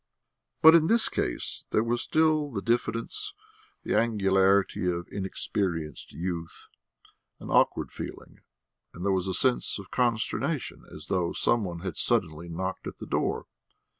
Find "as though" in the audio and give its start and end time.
10.91-11.33